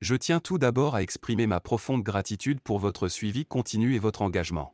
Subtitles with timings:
[0.00, 4.22] Je tiens tout d'abord à exprimer ma profonde gratitude pour votre suivi continu et votre
[4.22, 4.72] engagement.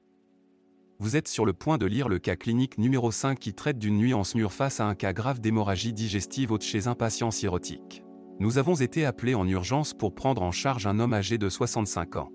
[1.01, 4.15] Vous êtes sur le point de lire le cas clinique numéro 5 qui traite d'une
[4.15, 8.05] en SMUR face à un cas grave d'hémorragie digestive haute chez un patient cirrhotique.
[8.39, 12.15] Nous avons été appelés en urgence pour prendre en charge un homme âgé de 65
[12.15, 12.31] ans.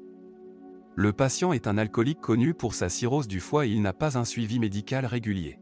[0.98, 4.18] Le patient est un alcoolique connu pour sa cirrhose du foie et il n'a pas
[4.18, 5.60] un suivi médical régulier.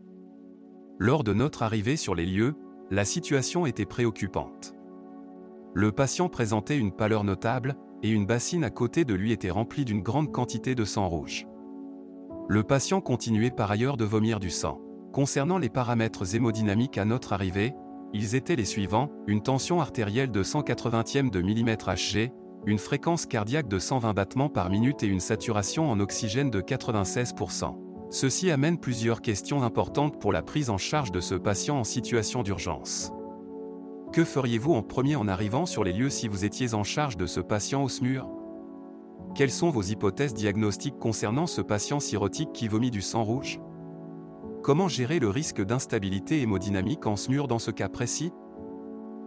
[0.97, 2.55] Lors de notre arrivée sur les lieux,
[2.89, 4.73] la situation était préoccupante.
[5.73, 9.85] Le patient présentait une pâleur notable, et une bassine à côté de lui était remplie
[9.85, 11.45] d'une grande quantité de sang rouge.
[12.47, 14.79] Le patient continuait par ailleurs de vomir du sang.
[15.13, 17.73] Concernant les paramètres hémodynamiques à notre arrivée,
[18.13, 22.31] ils étaient les suivants, une tension artérielle de 180e de mm Hg,
[22.65, 27.75] une fréquence cardiaque de 120 battements par minute et une saturation en oxygène de 96%.
[28.11, 32.41] Ceci amène plusieurs questions importantes pour la prise en charge de ce patient en situation
[32.41, 33.11] d'urgence.
[34.11, 37.27] Que feriez-vous en premier en arrivant sur les lieux si vous étiez en charge de
[37.27, 38.27] ce patient au SMUR
[39.35, 43.59] Quelles sont vos hypothèses diagnostiques concernant ce patient cirrhotique qui vomit du sang rouge?
[44.63, 48.31] Comment gérer le risque d'instabilité hémodynamique en SMUR dans ce cas précis?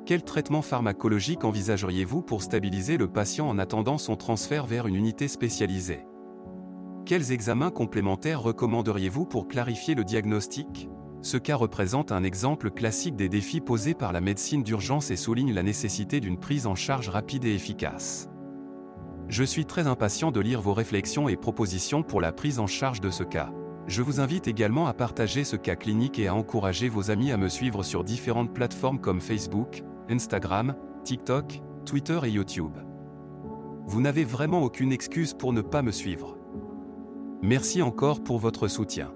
[0.05, 5.29] Quel traitement pharmacologique envisageriez-vous pour stabiliser le patient en attendant son transfert vers une unité
[5.29, 6.05] spécialisée?
[7.07, 10.89] Quels examens complémentaires recommanderiez-vous pour clarifier le diagnostic?
[11.23, 15.55] Ce cas représente un exemple classique des défis posés par la médecine d'urgence et souligne
[15.55, 18.29] la nécessité d'une prise en charge rapide et efficace.
[19.29, 23.01] Je suis très impatient de lire vos réflexions et propositions pour la prise en charge
[23.01, 23.53] de ce cas.
[23.87, 27.37] Je vous invite également à partager ce cas clinique et à encourager vos amis à
[27.37, 32.77] me suivre sur différentes plateformes comme Facebook, Instagram, TikTok, Twitter et YouTube.
[33.87, 36.37] Vous n'avez vraiment aucune excuse pour ne pas me suivre.
[37.43, 39.13] Merci encore pour votre soutien.